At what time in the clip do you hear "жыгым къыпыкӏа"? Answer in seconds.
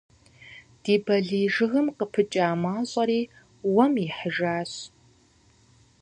1.55-2.47